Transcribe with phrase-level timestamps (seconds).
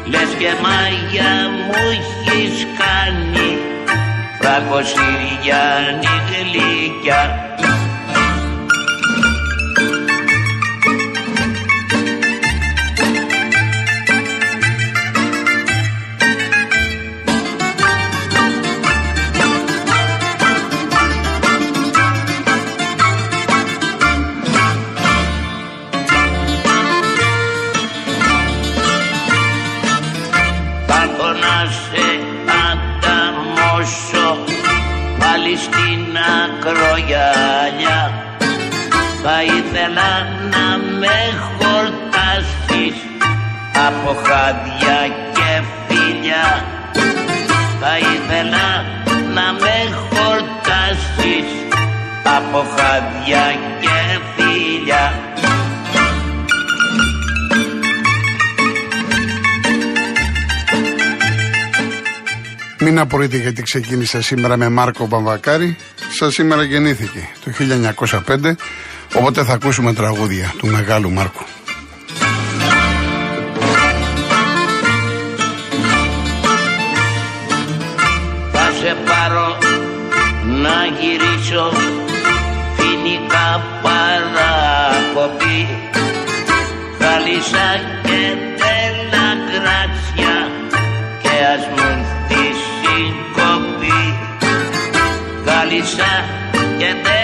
[0.05, 3.59] Λες και μάγια μου έχεις κάνει
[4.41, 7.46] Φραγκοσυριάνη γλυκιά
[62.97, 65.77] Μην απορείτε γιατί ξεκίνησα σήμερα με Μάρκο Παμβακάρη.
[66.19, 67.53] Σα σήμερα γεννήθηκε το
[68.27, 68.55] 1905,
[69.15, 71.45] οπότε θα ακούσουμε τραγούδια του μεγάλου Μάρκου.
[81.01, 81.73] γυρίσω
[82.77, 85.69] φοινικά παρακοπή
[86.99, 88.56] Γάλισσα και
[95.77, 97.16] Get there.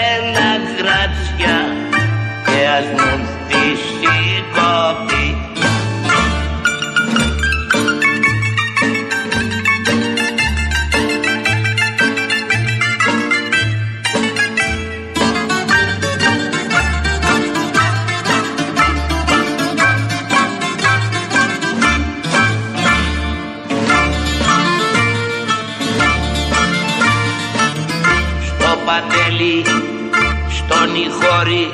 [31.43, 31.71] Χώρη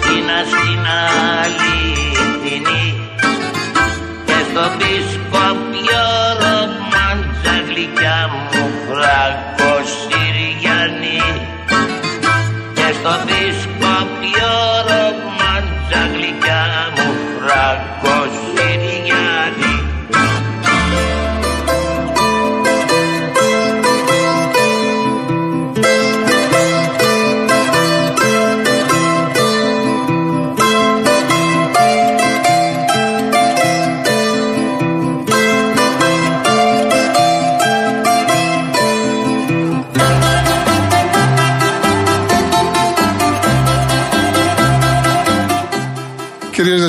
[0.00, 0.84] Θήνα στην
[1.42, 2.86] αληθινή
[4.24, 6.04] και στο πισκόπιο
[6.40, 11.22] ρομάντσα γλυκιά μου φράγκο Συριανή
[12.74, 13.33] και στο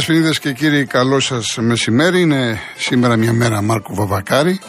[0.05, 2.21] Κυρίε Δεσποινίδε και κύριοι, καλό σας μεσημέρι.
[2.21, 4.59] Είναι σήμερα μια μέρα Μάρκου Βαβακάρη.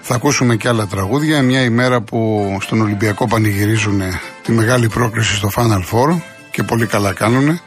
[0.00, 1.42] Θα ακούσουμε και άλλα τραγούδια.
[1.42, 4.02] Μια ημέρα που στον Ολυμπιακό πανηγυρίζουν
[4.42, 6.20] τη μεγάλη πρόκληση στο Final Four
[6.50, 7.60] και πολύ καλά κάνουν.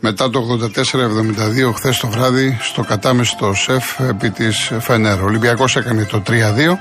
[0.00, 0.58] Μετά το
[1.68, 5.20] 84-72, χθες το βράδυ, στο κατάμεστο ΣΕΦ επί της Φενέρ.
[5.20, 6.78] Ο Ολυμπιακός έκανε το 3-2.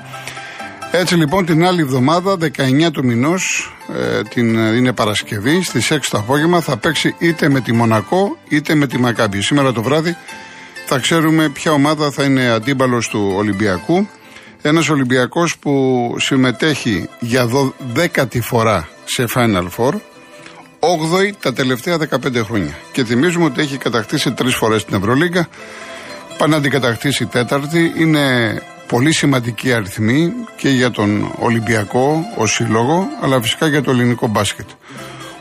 [0.91, 6.17] Έτσι λοιπόν την άλλη εβδομάδα, 19 του μηνός, ε, την, είναι Παρασκευή, στις 6 το
[6.17, 9.41] απόγευμα θα παίξει είτε με τη Μονακό είτε με τη Μακάμπη.
[9.41, 10.17] Σήμερα το βράδυ
[10.85, 14.07] θα ξέρουμε ποια ομάδα θα είναι αντίπαλος του Ολυμπιακού.
[14.61, 17.49] Ένας Ολυμπιακός που συμμετέχει για
[17.95, 19.93] 10η φορά σε Final Four,
[20.79, 22.77] 8η τα τελευταία 15 χρόνια.
[22.91, 25.47] Και θυμίζουμε ότι έχει κατακτήσει τρεις φορές την Ευρωλίγκα.
[26.37, 27.93] Πάνε να αντικατακτήσει τέταρτη.
[27.97, 28.53] Είναι
[28.89, 34.67] πολύ σημαντική αριθμή και για τον Ολυμπιακό ως σύλλογο, αλλά φυσικά για το ελληνικό μπάσκετ.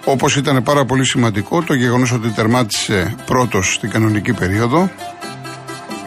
[0.05, 4.91] Όπως ήταν πάρα πολύ σημαντικό το γεγονός ότι τερμάτισε πρώτος στην κανονική περίοδο,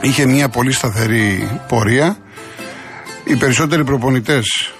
[0.01, 2.17] είχε μια πολύ σταθερή πορεία.
[3.23, 4.73] Οι περισσότεροι προπονητές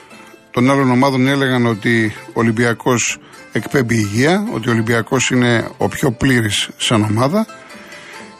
[0.52, 3.18] των άλλων ομάδων έλεγαν ότι ο Ολυμπιακός
[3.52, 7.46] εκπέμπει υγεία, ότι ο Ολυμπιακός είναι ο πιο πλήρης σαν ομάδα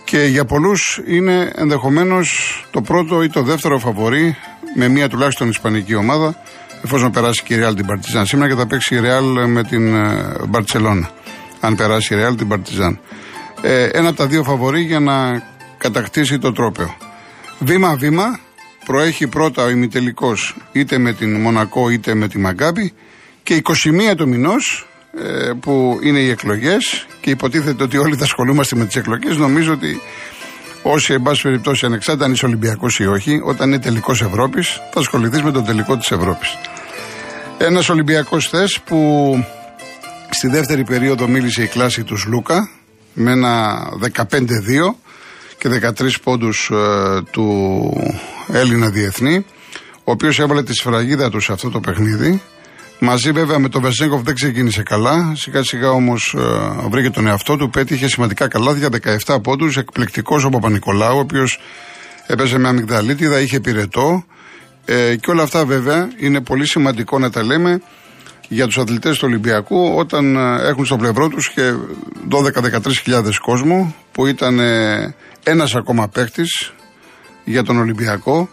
[0.04, 4.36] και για πολλούς είναι ενδεχομένως το πρώτο ή το δεύτερο φαβορή
[4.76, 6.36] με μία τουλάχιστον Ισπανική ομάδα,
[6.84, 8.26] εφόσον περάσει και η Real την Παρτιζάν.
[8.26, 9.96] Σήμερα και θα παίξει η Real με την
[10.48, 11.10] Μπαρσελόνα.
[11.60, 13.00] Αν περάσει η Real την Παρτιζάν.
[13.62, 15.44] Ε, ένα από τα δύο φαβορή για να
[15.78, 16.96] κατακτήσει το τρόπεο.
[17.60, 18.40] Βήμα-βήμα
[18.86, 22.94] προέχει πρώτα ο ημιτελικός είτε με την Μονακό είτε με τη Μαγκάμπη
[23.44, 23.62] και
[24.12, 24.91] 21 του μηνός ε,
[25.60, 30.02] που είναι οι εκλογές και υποτίθεται ότι όλοι θα ασχολούμαστε με τις εκλογές, νομίζω ότι
[30.84, 35.00] Όσοι, εν πάση περιπτώσει, ανεξάρτητα αν είσαι Ολυμπιακός ή όχι, όταν είναι τελικός Ευρώπης, θα
[35.00, 36.58] ασχοληθείς με τον τελικό της Ευρώπης.
[37.58, 39.34] Ένας Ολυμπιακός θες που
[40.30, 42.70] στη δεύτερη περίοδο μίλησε η κλάση του Λούκα
[43.14, 44.96] με ένα 15-2
[45.58, 47.80] και 13 πόντους ε, του
[48.52, 49.46] Έλληνα διεθνή,
[50.04, 52.42] ο οποίος έβαλε τη σφραγίδα του σε αυτό το παιχνίδι.
[53.04, 55.34] Μαζί βέβαια με τον Βερσέγκοφ δεν ξεκίνησε καλά.
[55.36, 58.90] Σιγά σιγά όμως ε, βρήκε τον εαυτό του, πέτυχε σημαντικά καλάθια,
[59.26, 59.78] 17 πόντους.
[59.78, 61.60] Εκπληκτικός ο Παπα-Νικολάου, ο οποίος
[62.28, 64.26] έπαιζε με αμυγδαλίτιδα, είχε πυρετό.
[64.86, 67.82] Ε, και όλα αυτά βέβαια είναι πολύ σημαντικό να τα λέμε
[68.48, 71.74] για τους αθλητές του Ολυμπιακού όταν ε, έχουν στο πλευρό τους και
[72.32, 76.74] 12-13 κόσμο που ήταν ε, ένας ακόμα παίχτης
[77.44, 78.50] για τον Ολυμπιακό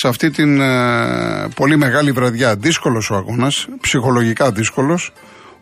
[0.00, 2.56] σε αυτή την ε, πολύ μεγάλη βραδιά.
[2.56, 5.12] Δύσκολος ο αγώνας, ψυχολογικά δύσκολος,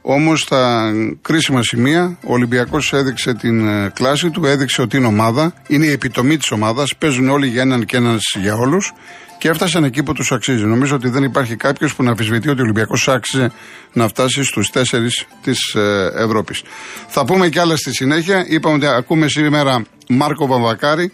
[0.02, 0.92] όμως στα
[1.22, 6.36] κρίσιμα σημεία ο Ολυμπιακός έδειξε την κλάση του, έδειξε ότι είναι ομάδα, είναι η επιτομή
[6.36, 8.92] της ομάδας, παίζουν όλοι για έναν και ένας για όλους
[9.38, 10.64] και έφτασαν εκεί που τους αξίζει.
[10.64, 13.50] Νομίζω ότι δεν υπάρχει κάποιος που να αμφισβητεί ότι ο Ολυμπιακός άξιζε
[13.92, 16.62] να φτάσει στους τέσσερις της ε, Ευρώπης.
[17.08, 18.44] Θα πούμε κι άλλα στη συνέχεια.
[18.48, 21.12] Είπαμε ότι ακούμε σήμερα Μάρκο Βαμβακάρη,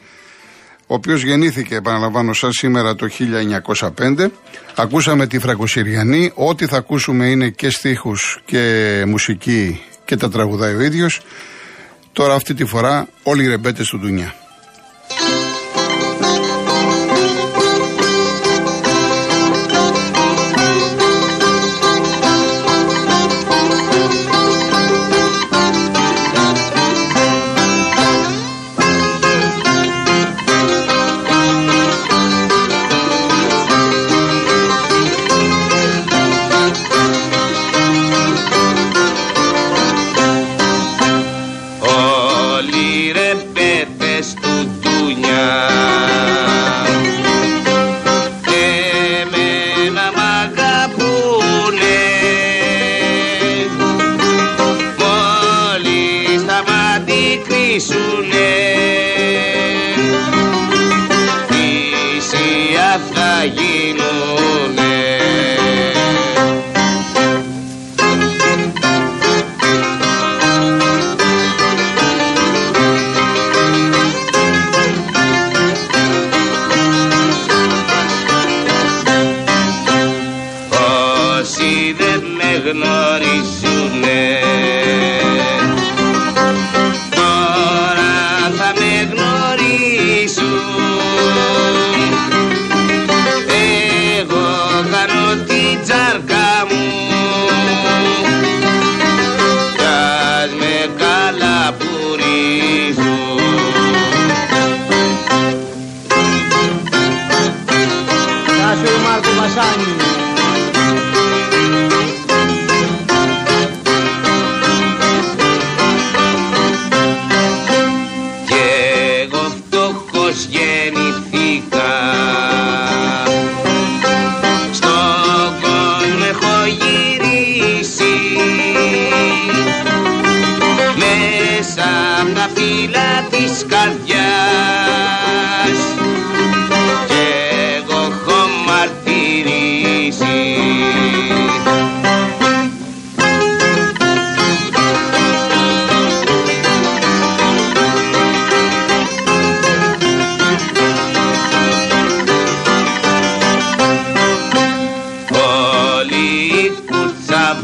[0.90, 4.30] ο οποίος γεννήθηκε, επαναλαμβάνω, σαν σήμερα το 1905.
[4.76, 6.32] Ακούσαμε τη Φραγκοσυριανή.
[6.34, 11.20] Ό,τι θα ακούσουμε είναι και στίχους και μουσική και τα τραγουδάει ο ίδιος.
[12.12, 14.39] Τώρα αυτή τη φορά όλοι οι ρεμπέτες του Ντουνιά.
[57.70, 58.09] Jesús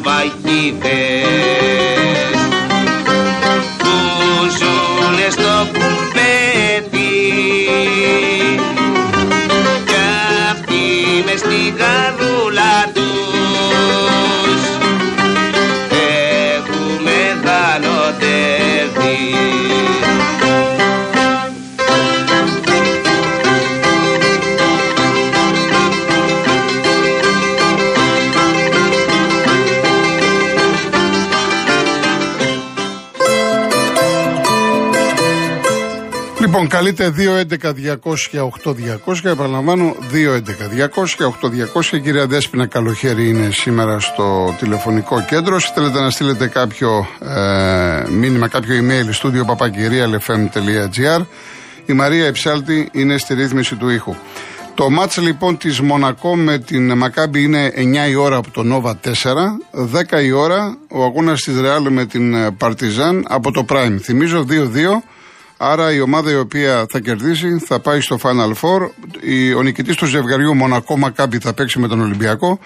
[0.06, 1.55] Λοιπόν,
[36.76, 39.24] καλείτε 2.11.200.8.200.
[39.24, 42.00] Επαναλαμβάνω, 2.11.200.8.200.
[42.02, 45.60] Κυρία Δέσπινα Καλοχέρη είναι σήμερα στο τηλεφωνικό κέντρο.
[45.60, 51.20] Θέλετε να στείλετε κάποιο ε, μήνυμα, κάποιο email στούντιο παπακυρίαλεφm.gr.
[51.86, 54.14] Η Μαρία Εψάλτη είναι στη ρύθμιση του ήχου.
[54.74, 58.90] Το μάτς λοιπόν της Μονακό με την Μακάμπη είναι 9 η ώρα από το Nova
[58.90, 58.94] 4,
[60.18, 63.96] 10 η ώρα ο αγώνας της Ρεάλ με την Παρτιζάν από το Prime.
[64.00, 64.54] Θυμίζω 2-2
[65.56, 68.88] Άρα η ομάδα η οποία θα κερδίσει θα πάει στο Final Four.
[69.56, 72.58] Ο νικητής του ζευγαριού Μονακό Μακάμπι θα παίξει με τον Ολυμπιακό.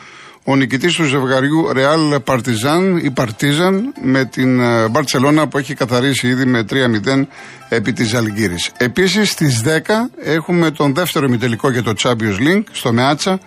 [0.45, 6.45] Ο νικητής του ζευγαριού Real Partizan ή Partizan με την Μπαρσελόνα που έχει καθαρίσει ήδη
[6.45, 7.27] με 3-0
[7.69, 8.71] επί της Αλγύρης.
[8.77, 9.69] Επίσης στις 10
[10.23, 13.41] έχουμε τον δεύτερο ημιτελικό για το Champions League στο Μεάτσα.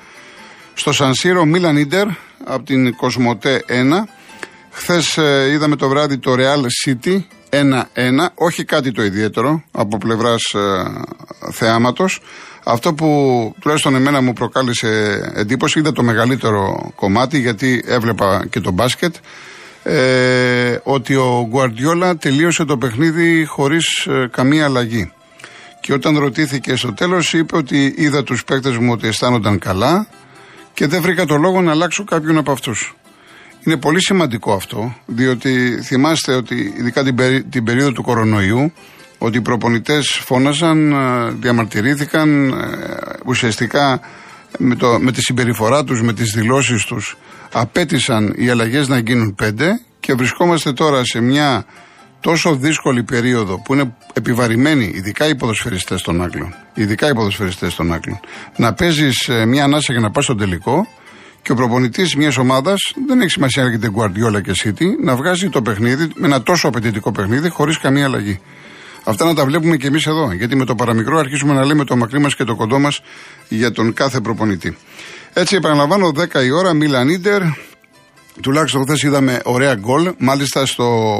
[0.73, 2.07] Στο Σανσίρο Μίλαν Ιντερ
[2.45, 3.71] από την Κοσμοτέ 1.
[4.71, 7.21] Χθες ε, είδαμε το βράδυ το Real City
[7.53, 8.29] 1-1.
[8.35, 12.21] Όχι κάτι το ιδιαίτερο από πλευράς ε, θεάματος.
[12.63, 13.07] Αυτό που
[13.59, 19.15] τουλάχιστον εμένα μου προκάλεσε εντύπωση, είδα το μεγαλύτερο κομμάτι γιατί έβλεπα και το μπάσκετ.
[19.83, 25.11] Ε, ότι ο Γκουαρδιόλα τελείωσε το παιχνίδι χωρίς ε, καμία αλλαγή.
[25.81, 30.07] Και όταν ρωτήθηκε στο τέλος είπε ότι είδα τους παίκτες μου ότι αισθάνονταν καλά
[30.73, 32.95] και δεν βρήκα το λόγο να αλλάξω κάποιον από αυτούς.
[33.65, 37.15] Είναι πολύ σημαντικό αυτό, διότι θυμάστε ότι ειδικά την,
[37.49, 38.71] την περίοδο του κορονοϊού
[39.17, 42.55] ότι οι προπονητές φώναζαν, ε, διαμαρτυρήθηκαν ε,
[43.25, 43.99] ουσιαστικά
[44.57, 47.17] με, το, με τη συμπεριφορά τους, με τις δηλώσεις τους
[47.51, 51.65] απέτησαν οι αλλαγές να γίνουν πέντε και βρισκόμαστε τώρα σε μια
[52.19, 57.93] τόσο δύσκολη περίοδο που είναι επιβαρημένοι, ειδικά οι ποδοσφαιριστές των Άγγλων, ειδικά οι ποδοσφαιριστές των
[57.93, 58.19] Άγγλων,
[58.55, 60.87] να παίζεις ε, μια ανάσα για να πας στο τελικό
[61.43, 65.49] και ο προπονητής μιας ομάδας, δεν έχει σημασία να λέγεται Guardiola και City, να βγάζει
[65.49, 68.39] το παιχνίδι με ένα τόσο απαιτητικό παιχνίδι χωρίς καμία αλλαγή.
[69.03, 70.31] Αυτά να τα βλέπουμε και εμείς εδώ.
[70.31, 73.01] Γιατί με το παραμικρό αρχίσουμε να λέμε το μακρύ μας και το κοντό μας
[73.49, 74.77] για τον κάθε προπονητή.
[75.33, 77.41] Έτσι, επαναλαμβάνω, 10 η ώρα, Μίλαν Ιντερ.
[78.41, 80.13] Τουλάχιστον χθες είδαμε ωραία γκολ.
[80.17, 81.19] Μάλιστα στο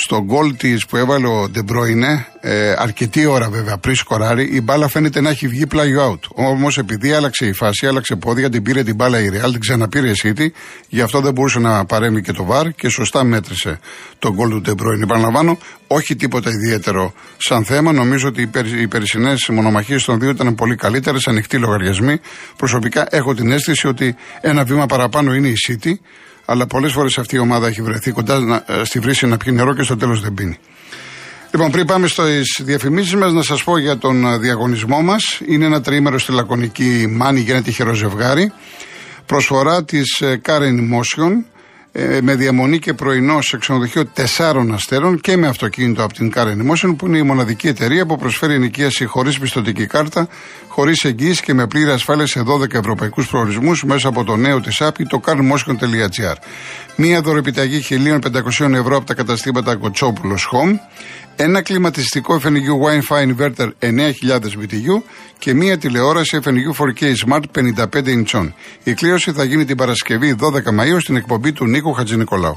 [0.00, 4.88] στο γκολ της που έβαλε ο Ντεμπρόινε, ε, αρκετή ώρα βέβαια πριν σκοράρει, η μπάλα
[4.88, 6.28] φαίνεται να έχει βγει πλάγιο out.
[6.34, 10.10] Όμως επειδή άλλαξε η φάση, άλλαξε πόδια, την πήρε την μπάλα η Real, την ξαναπήρε
[10.10, 10.46] η City,
[10.88, 13.78] γι' αυτό δεν μπορούσε να παρέμει και το βαρ και σωστά μέτρησε
[14.18, 15.02] το γκολ του Ντεμπρόινε.
[15.02, 17.92] Επαναλαμβάνω, όχι τίποτα ιδιαίτερο σαν θέμα.
[17.92, 18.50] Νομίζω ότι
[18.80, 22.20] οι περσινές μονομαχίες των δύο ήταν πολύ καλύτερες, ανοιχτοί λογαριασμοί.
[22.56, 25.92] Προσωπικά έχω την αίσθηση ότι ένα βήμα παραπάνω είναι η City
[26.50, 29.52] αλλά πολλές φορές αυτή η ομάδα έχει βρεθεί κοντά να, ε, στη βρύση να πιει
[29.56, 30.58] νερό και στο τέλος δεν πίνει.
[31.50, 35.40] Λοιπόν, πριν πάμε στις διαφημίσεις μας, να σας πω για τον ε, διαγωνισμό μας.
[35.46, 38.52] Είναι ένα τριήμερο στη λακωνική Μάνη για ένα τυχερό ζευγάρι.
[39.26, 41.57] Προσφορά της ε, Karen Motion ε,
[42.20, 46.94] με διαμονή και πρωινό σε ξενοδοχείο τεσσάρων αστέρων και με αυτοκίνητο από την Car Emotion
[46.96, 50.28] που είναι η μοναδική εταιρεία που προσφέρει ενοικίαση χωρίς πιστοτική κάρτα,
[50.68, 54.82] χωρίς εγγύηση και με πλήρη ασφάλεια σε 12 ευρωπαϊκούς προορισμούς μέσα από το νέο της
[54.82, 56.34] app ή το carmotion.gr.
[56.96, 60.78] Μία δωρεπιταγή 1.500 ευρώ από τα καταστήματα Κοτσόπουλος Home
[61.40, 63.90] ένα κλιματιστικό FNU Wi-Fi Inverter 9000
[64.40, 65.02] BTU
[65.38, 68.48] και μία τηλεόραση FNU 4K Smart 55 inch.
[68.84, 70.46] Η κλήρωση θα γίνει την Παρασκευή 12
[70.80, 72.56] Μαΐου στην εκπομπή του Νίκου Χατζηνικολάου.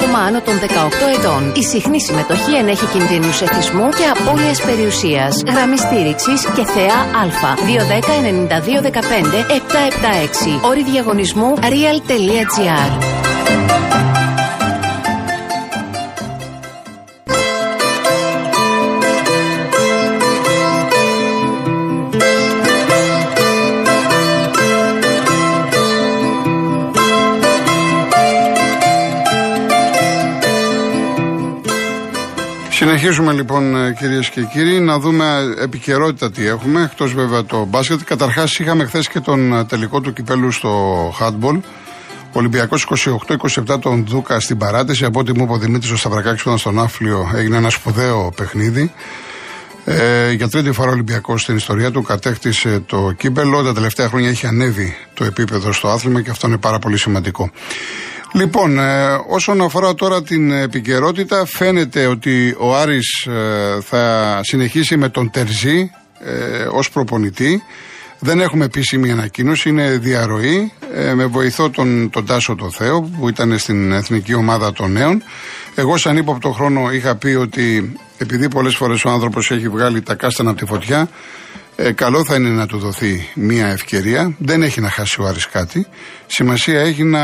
[0.01, 0.65] άτομα άνω των 18
[1.17, 1.51] ετών.
[1.55, 5.41] Η συχνή συμμετοχή ενέχει κινδύνους εθισμού και απώλειας περιουσίας.
[5.47, 7.55] Γραμμή στήριξης και θεά Α.
[7.65, 9.45] 210 92 15
[10.61, 10.67] 776.
[10.69, 12.91] Όρη διαγωνισμού real.gr.
[32.83, 37.99] Συνεχίζουμε λοιπόν ε, κυρίες και κύριοι να δούμε επικαιρότητα τι έχουμε, εκτός βέβαια το μπάσκετ.
[38.03, 41.59] Καταρχάς είχαμε χθες και τον ε, τελικό του κυπέλου στο handball.
[42.31, 42.87] Ολυμπιακός
[43.67, 45.05] 28-27 τον Δούκα στην παράτηση.
[45.05, 48.33] Από ό,τι μου είπε ο Δημήτρης ο Σταυρακάκης που ήταν στον Άφλιο, έγινε ένα σπουδαίο
[48.35, 48.91] παιχνίδι.
[49.85, 53.63] Ε, για τρίτη φορά ο Ολυμπιακός στην ιστορία του κατέκτησε το κύπελο.
[53.63, 57.51] Τα τελευταία χρόνια έχει ανέβει το επίπεδο στο άθλημα και αυτό είναι πάρα πολύ σημαντικό.
[58.33, 65.09] Λοιπόν, ε, όσον αφορά τώρα την επικαιρότητα, φαίνεται ότι ο Άρης ε, θα συνεχίσει με
[65.09, 67.63] τον Τερζή ε, ως προπονητή.
[68.19, 73.29] Δεν έχουμε επίσημη ανακοίνωση, είναι διαρροή ε, με βοηθό τον, τον Τάσο το Θεό που
[73.29, 75.23] ήταν στην εθνική ομάδα των νέων.
[75.75, 80.15] Εγώ σαν ύποπτο χρόνο είχα πει ότι επειδή πολλές φορές ο άνθρωπος έχει βγάλει τα
[80.15, 81.09] κάστανα από τη φωτιά
[81.83, 84.35] ε, καλό θα είναι να του δοθεί μία ευκαιρία.
[84.37, 85.87] Δεν έχει να χάσει ο Άρης κάτι.
[86.25, 87.23] Σημασία έχει να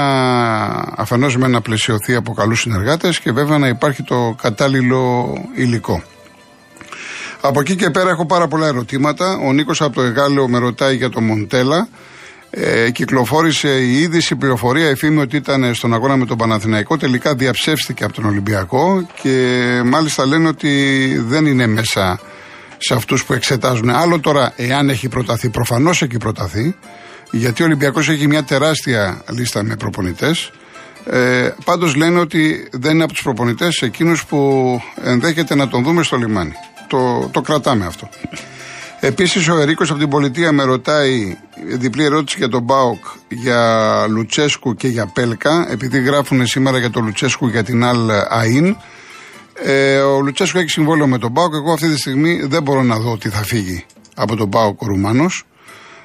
[0.95, 6.03] αφενός με να πλαισιωθεί από καλούς συνεργάτες και βέβαια να υπάρχει το κατάλληλο υλικό.
[7.41, 9.37] Από εκεί και πέρα έχω πάρα πολλά ερωτήματα.
[9.45, 11.87] Ο Νίκος από το Εγάλεο με ρωτάει για το Μοντέλα.
[12.49, 16.97] Ε, κυκλοφόρησε η είδηση, η πληροφορία, η φήμη ότι ήταν στον αγώνα με τον Παναθηναϊκό.
[16.97, 20.69] Τελικά διαψεύστηκε από τον Ολυμπιακό και μάλιστα λένε ότι
[21.27, 22.19] δεν είναι μέσα
[22.77, 23.89] σε αυτούς που εξετάζουν.
[23.89, 26.75] Άλλο τώρα, εάν έχει προταθεί, προφανώς έχει προταθεί,
[27.31, 30.51] γιατί ο Ολυμπιακός έχει μια τεράστια λίστα με προπονητές.
[31.05, 36.03] Ε, Πάντως λένε ότι δεν είναι από τους προπονητές εκείνους που ενδέχεται να τον δούμε
[36.03, 36.53] στο λιμάνι.
[36.87, 38.09] Το, το κρατάμε αυτό.
[38.99, 44.75] Επίσης, ο Ερίκος από την πολιτεία με ρωτάει διπλή ερώτηση για τον Μπάουκ, για Λουτσέσκου
[44.75, 48.75] και για Πέλκα, επειδή γράφουν σήμερα για τον Λουτσέσκου για την Αλ Αΐν.
[49.63, 51.53] Ε, ο Λουτσέσκου έχει συμβόλαιο με τον Μπάουκ.
[51.53, 53.85] Εγώ αυτή τη στιγμή δεν μπορώ να δω ότι θα φύγει
[54.15, 55.43] από τον Μπάουκ ο Ρουμάνος.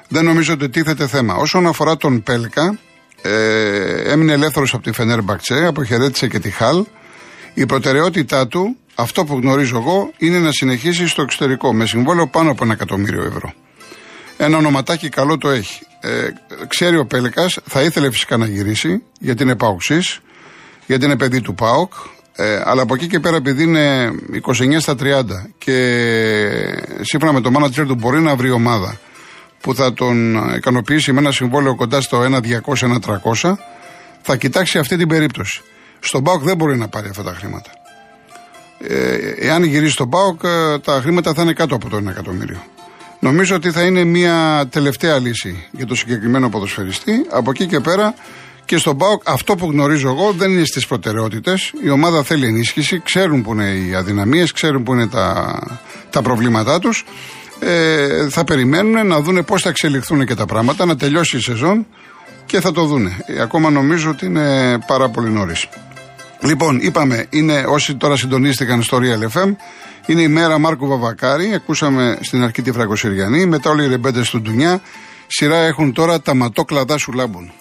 [0.07, 1.35] Δεν νομίζω ότι τίθεται θέμα.
[1.35, 2.79] Όσον αφορά τον Πέλκα,
[3.21, 6.85] ε, έμεινε ελεύθερος από τη Φενέρ Μπακτσέ, αποχαιρέτησε και τη Χαλ.
[7.53, 12.51] Η προτεραιότητά του, αυτό που γνωρίζω εγώ, είναι να συνεχίσει στο εξωτερικό με συμβόλαιο πάνω
[12.51, 13.53] από ένα εκατομμύριο ευρώ.
[14.37, 15.81] Ένα ονοματάκι καλό το έχει.
[15.99, 16.27] Ε,
[16.67, 19.99] ξέρει ο Πέλκας, θα ήθελε φυσικά να γυρίσει, γιατί είναι Πάουξή,
[20.85, 21.93] γιατί είναι παιδί του Πάουκ.
[22.35, 24.11] Ε, αλλά από εκεί και πέρα, επειδή είναι
[24.45, 25.23] 29 στα 30
[25.57, 25.69] και
[27.01, 28.97] σύμφωνα με το manager του μπορεί να βρει ομάδα
[29.61, 33.53] που θα τον ικανοποιήσει με ένα συμβόλαιο κοντά στο 1-200-1-300,
[34.21, 35.61] θα κοιτάξει αυτή την περίπτωση.
[35.99, 37.71] Στον Πάοκ δεν μπορεί να πάρει αυτά τα χρήματα.
[38.79, 42.63] Ε, εάν γυρίσει στον Πάοκ, ε, τα χρήματα θα είναι κάτω από το 1 εκατομμύριο.
[43.19, 47.25] Νομίζω ότι θα είναι μια τελευταία λύση για το συγκεκριμένο ποδοσφαιριστή.
[47.29, 48.13] Από εκεί και πέρα
[48.65, 51.73] και στον ΠΑΟΚ αυτό που γνωρίζω εγώ δεν είναι στις προτεραιότητες.
[51.83, 55.59] Η ομάδα θέλει ενίσχυση, ξέρουν που είναι οι αδυναμίες, ξέρουν που είναι τα,
[56.09, 57.05] τα προβλήματά τους.
[57.59, 61.85] Ε, θα περιμένουν να δουν πώς θα εξελιχθούν και τα πράγματα, να τελειώσει η σεζόν
[62.45, 63.17] και θα το δούνε.
[63.25, 65.67] Ε, ακόμα νομίζω ότι είναι πάρα πολύ νωρίς.
[66.41, 69.55] Λοιπόν, είπαμε, είναι όσοι τώρα συντονίστηκαν στο Real FM,
[70.05, 71.53] είναι η μέρα Μάρκου Βαβακάρη.
[71.53, 74.81] Ακούσαμε στην αρχή τη Φραγκοσυριανή, μετά όλοι οι ρεμπέντες του Ντουνιά.
[75.27, 77.51] Σειρά έχουν τώρα τα ματόκλαδά σου λάμπουν.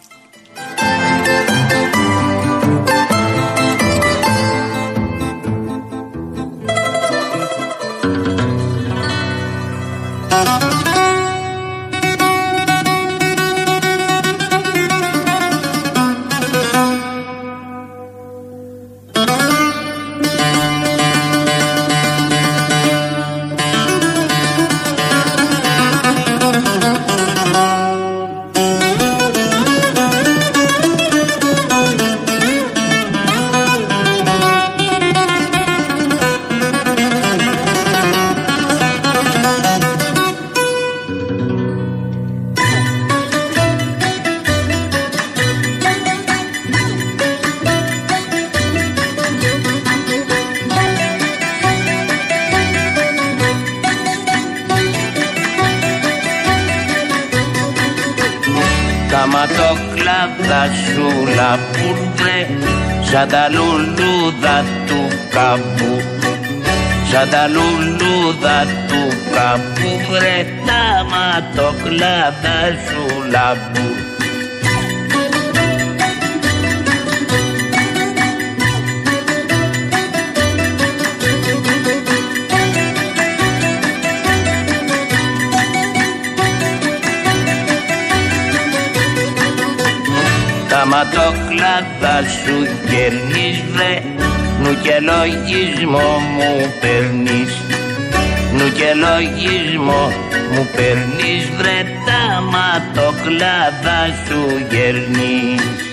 [63.12, 66.02] Σαν τα λουλούδα του καπού
[67.10, 73.90] σαν τα λουλούδα του καπού βρε τα ματοκλάδα σου λαμπού.
[90.86, 91.41] Ματοκλάδα
[92.44, 92.56] σου
[92.90, 94.02] κερνείς βρε
[94.62, 97.52] νου και λογισμό μου παίρνεις.
[98.52, 100.12] Νου και λογισμό
[100.52, 105.91] μου παίρνεις βρε τα ματοκλάδα σου γερνείς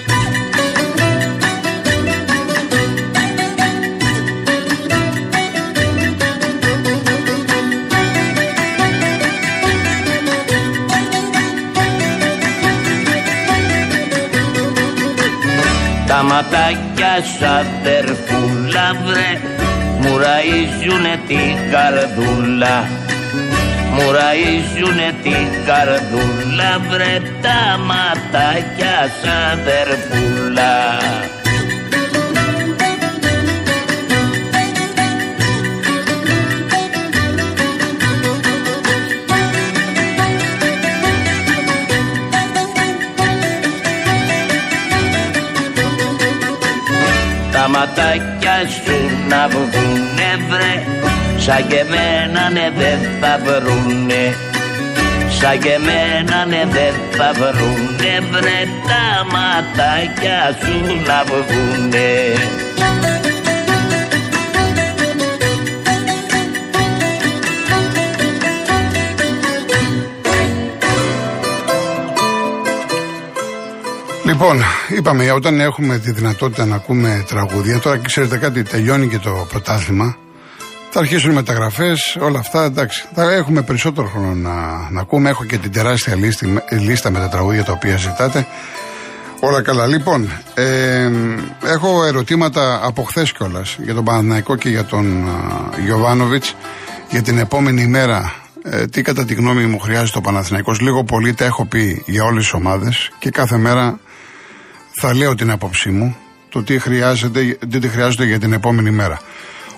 [16.30, 19.32] Τα ματάκια σου αδερφούλα βρε.
[20.02, 22.88] Μου ραΐζουνε την καρδούλα.
[23.94, 27.22] Μου ραΐζουνε την καρδούλα βρε.
[27.42, 30.98] Τα ματάκια σου αδερφούλα
[49.54, 50.74] να βγουνε βρε.
[51.38, 54.36] Σαν και εμένα ναι δεν θα βρουνε
[55.30, 58.60] Σαν και εμένα ναι δεν θα βρουνε βρε.
[58.90, 62.69] Τα ματάκια σου να βγουνε
[74.40, 74.62] Λοιπόν,
[74.98, 80.18] είπαμε όταν έχουμε τη δυνατότητα να ακούμε τραγούδια, τώρα ξέρετε κάτι, τελειώνει και το πρωτάθλημα.
[80.90, 82.64] Θα αρχίσουν οι μεταγραφές, όλα αυτά.
[82.64, 85.30] Εντάξει, θα έχουμε περισσότερο χρόνο να, να ακούμε.
[85.30, 88.48] Έχω και την τεράστια λίστη, λίστα με τα τραγούδια τα οποία ζητάτε.
[89.40, 89.88] Όλα καλά.
[89.88, 91.12] Λοιπόν, ε,
[91.66, 95.28] έχω ερωτήματα από χθες κιόλας για τον Παναθηναϊκό και για τον
[95.86, 96.56] Γιωβάνοβιτς
[97.10, 98.34] για την επόμενη μέρα.
[98.64, 102.24] Ε, τι κατά τη γνώμη μου χρειάζεται ο Παναθηναϊκός Λίγο πολύ τα έχω πει για
[102.24, 104.00] όλες τις ομάδες και κάθε μέρα
[105.02, 106.16] θα λέω την άποψή μου
[106.50, 109.20] το τι χρειάζεται, τι χρειάζεται για την επόμενη μέρα.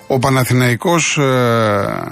[0.08, 2.04] Ο Παναθηναϊκός ε,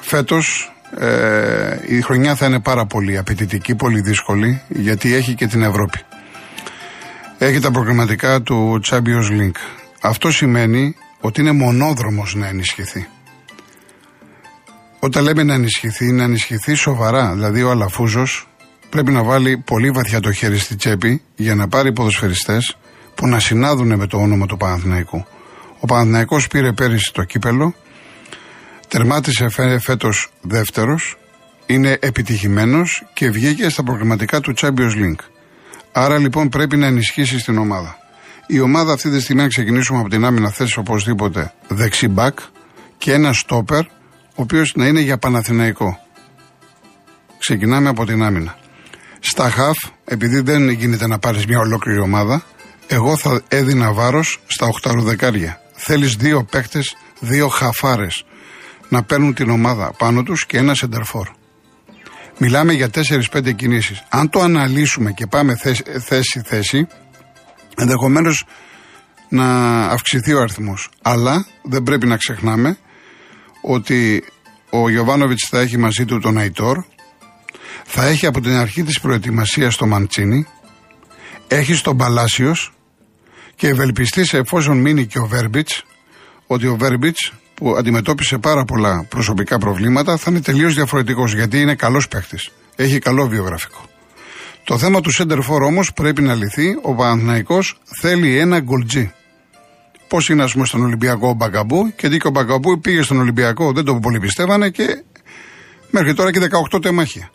[0.00, 5.62] φέτος ε, η χρονιά θα είναι πάρα πολύ απαιτητική, πολύ δύσκολη γιατί έχει και την
[5.62, 5.98] Ευρώπη.
[7.38, 9.60] Έχει τα προγραμματικά του Champions League.
[10.00, 13.08] Αυτό σημαίνει ότι είναι μονόδρομος να ενισχυθεί.
[14.98, 17.32] Όταν λέμε να ενισχυθεί, να ενισχυθεί σοβαρά.
[17.32, 18.48] Δηλαδή ο Αλαφούζος
[18.90, 22.76] πρέπει να βάλει πολύ βαθιά το χέρι στη τσέπη για να πάρει ποδοσφαιριστές
[23.14, 25.26] που να συνάδουν με το όνομα του Παναθηναϊκού.
[25.80, 27.74] Ο Παναθηναϊκός πήρε πέρυσι το κύπελο,
[28.88, 29.48] τερμάτισε
[29.80, 31.16] φέτος δεύτερος,
[31.66, 35.24] είναι επιτυχημένος και βγήκε στα προγραμματικά του Champions League.
[35.92, 37.96] Άρα λοιπόν πρέπει να ενισχύσει την ομάδα.
[38.46, 42.38] Η ομάδα αυτή τη στιγμή να ξεκινήσουμε από την άμυνα θέση οπωσδήποτε δεξί μπακ
[42.98, 45.98] και ένα στόπερ ο οποίος να είναι για Παναθηναϊκό.
[47.38, 48.56] Ξεκινάμε από την άμυνα.
[49.20, 52.44] Στα χαφ, επειδή δεν γίνεται να πάρεις μια ολόκληρη ομάδα,
[52.86, 55.60] εγώ θα έδινα βάρος στα οχταρουδεκάρια.
[55.72, 58.24] Θέλεις δύο παίκτες, δύο χαφάρες
[58.88, 61.28] να παίρνουν την ομάδα πάνω τους και ένα σεντερφόρ.
[62.38, 64.02] Μιλάμε για 4-5 κινήσεις.
[64.08, 65.56] Αν το αναλύσουμε και πάμε
[66.00, 66.86] θέση-θέση,
[67.76, 68.44] ενδεχομένως
[69.28, 70.90] να αυξηθεί ο αριθμός.
[71.02, 72.78] Αλλά δεν πρέπει να ξεχνάμε
[73.60, 74.24] ότι
[74.70, 76.84] ο Γιωβάνοβιτς θα έχει μαζί του τον Αϊτόρ,
[77.84, 80.46] θα έχει από την αρχή της προετοιμασίας το Μαντσίνη,
[81.48, 82.72] έχει στον Παλάσιος
[83.54, 85.84] και ευελπιστείς εφόσον μείνει και ο Βέρμπιτς,
[86.46, 91.74] ότι ο Βέρμπιτς που αντιμετώπισε πάρα πολλά προσωπικά προβλήματα θα είναι τελείως διαφορετικός γιατί είναι
[91.74, 92.38] καλός παίχτη.
[92.76, 93.80] Έχει καλό βιογραφικό.
[94.64, 96.78] Το θέμα του Center For όμως πρέπει να λυθεί.
[96.82, 97.58] Ο Παναθυναϊκό
[98.00, 99.12] θέλει ένα γκολτζί.
[100.08, 103.72] Πώς είναι, ας πούμε, στον Ολυμπιακό ο Μπαγκαμπού και δίκιο ο Μπαγκαμπού πήγε στον Ολυμπιακό,
[103.72, 105.02] δεν το πολύ πιστεύανε και
[105.90, 106.40] μέχρι τώρα και
[106.72, 107.30] 18 τεμάχια.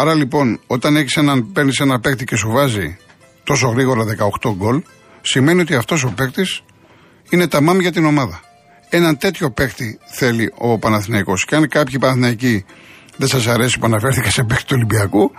[0.00, 2.96] Άρα λοιπόν, όταν έχεις έναν, παίρνεις ένα παίκτη και σου βάζει
[3.44, 4.04] τόσο γρήγορα
[4.42, 4.82] 18 γκολ,
[5.20, 6.62] σημαίνει ότι αυτός ο παίκτης
[7.30, 8.40] είναι τα μάμ για την ομάδα.
[8.88, 11.44] Έναν τέτοιο παίκτη θέλει ο Παναθηναϊκός.
[11.44, 12.64] Και αν κάποιοι Παναθηναϊκοί
[13.16, 15.32] δεν σας αρέσει που αναφέρθηκα σε παίκτη του Ολυμπιακού,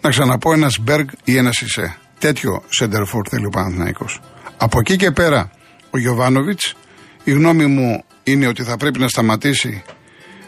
[0.00, 1.96] να ξαναπώ ένας Μπέργκ ή ένας Ισέ.
[2.18, 4.20] Τέτοιο σεντερφόρ θέλει ο Παναθηναϊκός.
[4.56, 5.50] Από εκεί και πέρα,
[5.90, 6.74] ο Γιωβάνοβιτς,
[7.24, 9.82] η γνώμη μου είναι ότι θα πρέπει να σταματήσει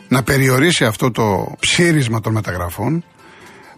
[0.08, 3.04] να περιορίσει αυτό το ψήρισμα των μεταγραφών.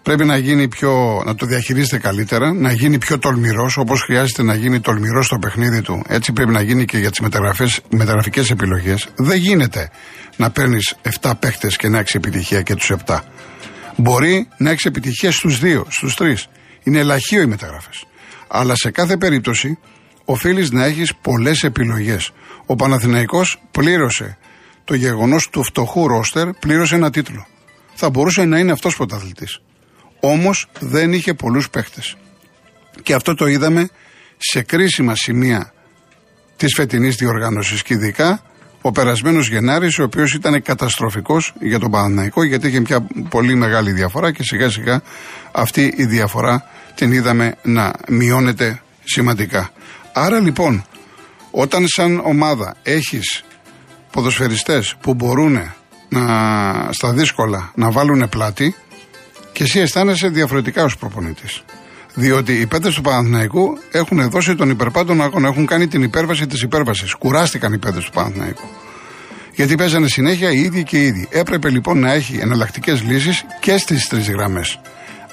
[0.02, 4.54] Πρέπει να γίνει πιο, να το διαχειρίζεται καλύτερα, να γίνει πιο τολμηρός, όπως χρειάζεται να
[4.54, 6.02] γίνει τολμηρός στο παιχνίδι του.
[6.08, 7.20] Έτσι πρέπει να γίνει και για τις
[7.90, 9.08] μεταγραφικές επιλογές.
[9.16, 9.90] Δεν γίνεται
[10.36, 13.18] να παίρνεις 7 παίχτες και να έχεις επιτυχία και τους 7.
[13.96, 16.48] Μπορεί να έχεις επιτυχία στους 2, στους 3.
[16.82, 18.04] Είναι ελαχείο οι μεταγραφές.
[18.48, 19.78] Αλλά σε κάθε περίπτωση
[20.24, 22.30] οφείλεις να έχεις πολλές επιλογές.
[22.66, 24.38] Ο Παναθηναϊκός πλήρωσε
[24.84, 27.46] το γεγονός του φτωχού ρόστερ, πλήρωσε ένα τίτλο.
[27.94, 29.60] Θα μπορούσε να είναι αυτός πρωταθλητής.
[30.20, 32.16] Όμως δεν είχε πολλούς παίχτες.
[33.02, 33.88] Και αυτό το είδαμε
[34.36, 35.72] σε κρίσιμα σημεία
[36.56, 38.42] της φετινής διοργάνωσης και ειδικά
[38.82, 43.92] ο περασμένος Γενάρης, ο οποίος ήταν καταστροφικός για τον Παναθηναϊκό, γιατί είχε μια πολύ μεγάλη
[43.92, 45.02] διαφορά και σιγά σιγά
[45.52, 49.70] αυτή η διαφορά την είδαμε να μειώνεται σημαντικά.
[50.12, 50.84] Άρα λοιπόν,
[51.50, 53.44] όταν σαν ομάδα έχεις
[54.12, 55.72] ποδοσφαιριστές που μπορούν
[56.08, 56.24] να,
[56.92, 58.74] στα δύσκολα να βάλουν πλάτη,
[59.60, 61.62] και εσύ αισθάνεσαι διαφορετικά ως προπονητής.
[62.14, 66.62] Διότι οι παίδε του Παναθηναϊκού έχουν δώσει τον υπερπάντων αγώνα, έχουν κάνει την υπέρβαση της
[66.62, 67.14] υπέρβασης.
[67.14, 68.68] Κουράστηκαν οι παίδε του Παναθηναϊκού.
[69.54, 71.28] Γιατί παίζανε συνέχεια οι ίδιοι και οι ίδιοι.
[71.30, 74.80] Έπρεπε λοιπόν να έχει εναλλακτικές λύσεις και στις τρεις γραμμές.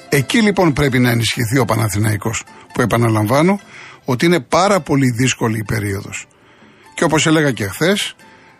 [0.09, 3.59] Εκεί λοιπόν πρέπει να ενισχυθεί ο Παναθηναϊκός που επαναλαμβάνω
[4.05, 6.27] ότι είναι πάρα πολύ δύσκολη η περίοδος.
[6.93, 8.15] Και όπως έλεγα και χθες,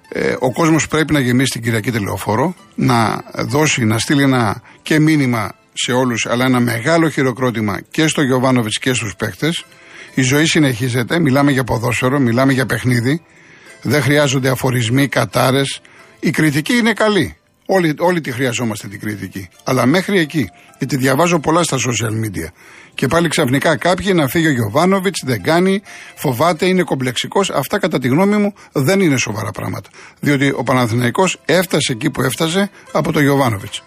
[0.10, 5.00] ε, ο κόσμος πρέπει να γεμίσει την Κυριακή τηλεοφόρο, να δώσει, να στείλει ένα και
[5.00, 9.52] μήνυμα σε όλους, αλλά ένα μεγάλο χειροκρότημα και στο Γιωβάνοβιτς και στους παίχτε.
[10.14, 13.22] Η ζωή συνεχίζεται, μιλάμε για ποδόσφαιρο, μιλάμε για παιχνίδι.
[13.82, 15.82] Δεν χρειάζονται αφορισμοί, κατάρες.
[16.20, 17.38] Η κριτική είναι καλή.
[17.66, 19.50] Όλοι, όλοι τη χρειαζόμαστε την κριτική.
[19.64, 20.50] Αλλά μέχρι εκεί.
[20.78, 22.48] Γιατί διαβάζω πολλά στα social media.
[22.98, 25.82] Και πάλι ξαφνικά κάποιοι να φύγει ο Γιωβάνοβιτς, δεν κάνει,
[26.16, 27.50] φοβάται, είναι κομπλεξικός.
[27.50, 29.90] Αυτά κατά τη γνώμη μου δεν είναι σοβαρά πράγματα.
[30.20, 33.84] Διότι ο Παναθηναϊκός έφτασε εκεί που έφτασε από τον Γιωβάνοβιτς.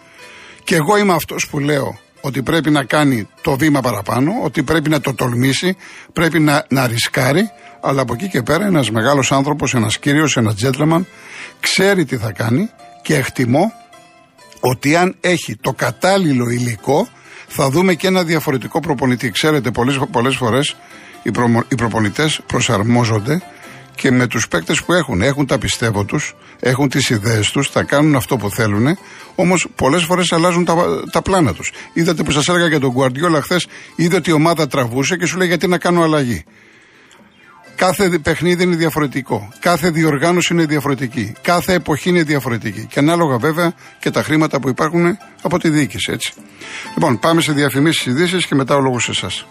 [0.65, 4.91] Και εγώ είμαι αυτός που λέω ότι πρέπει να κάνει το βήμα παραπάνω, ότι πρέπει
[4.91, 5.77] να το τολμήσει,
[6.13, 10.55] πρέπει να, να ρισκάρει, αλλά από εκεί και πέρα ένας μεγάλος άνθρωπος, ένας κύριος, ένας
[10.63, 11.01] gentleman,
[11.61, 12.71] ξέρει τι θα κάνει
[13.03, 13.73] και εκτιμώ
[14.61, 17.09] ότι αν έχει το κατάλληλο υλικό,
[17.53, 19.31] θα δούμε και ένα διαφορετικό προπονητή.
[19.31, 19.71] Ξέρετε,
[20.11, 20.77] πολλές φορές
[21.23, 23.43] οι, προ, οι προπονητές προσαρμόζονται
[23.95, 25.23] και με τους παίκτες που έχουν.
[25.23, 28.99] Έχουν τα πιστεύω τους, έχουν τις ιδέες τους, θα κάνουν αυτό που θέλουν,
[29.35, 30.75] όμως πολλές φορές αλλάζουν τα,
[31.13, 31.73] τα πλάνα τους.
[31.93, 35.37] Είδατε που σας έλεγα για τον Guardiola χθες, είδε ότι η ομάδα τραβούσε και σου
[35.39, 36.45] λέει γιατί να κάνω αλλαγή.
[37.81, 39.49] Κάθε παιχνίδι είναι διαφορετικό.
[39.59, 41.33] Κάθε διοργάνωση είναι διαφορετική.
[41.43, 42.87] Κάθε εποχή είναι διαφορετική.
[42.87, 46.33] Και ανάλογα βέβαια και τα χρήματα που υπάρχουν από τη διοίκηση, έτσι.
[46.95, 49.47] Λοιπόν, πάμε σε διαφημίσεις ειδήσεις και μετά ο λόγος σε εσάς.